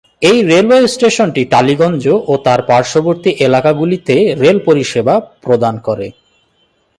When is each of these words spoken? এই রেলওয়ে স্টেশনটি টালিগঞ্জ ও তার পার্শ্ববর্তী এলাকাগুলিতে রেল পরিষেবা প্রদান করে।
এই 0.21 0.37
রেলওয়ে 0.51 0.85
স্টেশনটি 0.87 1.41
টালিগঞ্জ 1.53 2.03
ও 2.31 2.33
তার 2.45 2.61
পার্শ্ববর্তী 2.69 3.29
এলাকাগুলিতে 3.47 4.15
রেল 4.41 4.57
পরিষেবা 4.67 5.15
প্রদান 5.43 5.75
করে। 5.87 6.07